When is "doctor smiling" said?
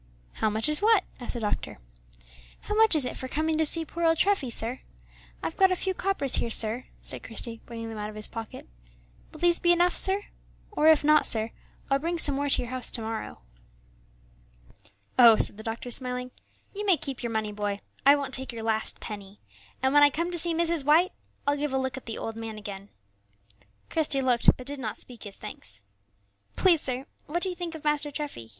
15.61-16.31